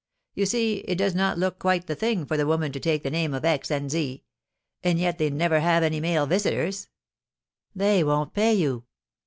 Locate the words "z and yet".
3.91-5.19